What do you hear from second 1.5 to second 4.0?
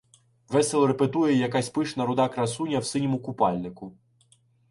пишна руда красуня в синьому купальнику